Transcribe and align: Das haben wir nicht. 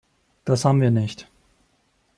Das 0.45 0.65
haben 0.65 0.81
wir 0.81 0.89
nicht. 0.89 1.29